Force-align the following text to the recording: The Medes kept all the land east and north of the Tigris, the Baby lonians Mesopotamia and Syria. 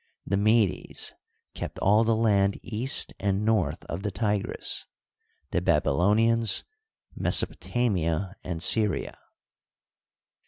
The 0.25 0.35
Medes 0.35 1.13
kept 1.53 1.77
all 1.77 2.03
the 2.03 2.15
land 2.15 2.57
east 2.63 3.13
and 3.19 3.45
north 3.45 3.85
of 3.85 4.01
the 4.01 4.09
Tigris, 4.09 4.87
the 5.51 5.61
Baby 5.61 5.89
lonians 5.91 6.63
Mesopotamia 7.15 8.33
and 8.43 8.63
Syria. 8.63 9.15